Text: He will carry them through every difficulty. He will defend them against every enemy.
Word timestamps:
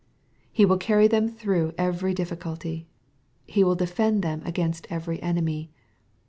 He 0.51 0.65
will 0.65 0.77
carry 0.79 1.07
them 1.07 1.29
through 1.29 1.75
every 1.77 2.15
difficulty. 2.15 2.87
He 3.45 3.63
will 3.63 3.75
defend 3.75 4.23
them 4.23 4.41
against 4.45 4.87
every 4.89 5.21
enemy. 5.21 5.69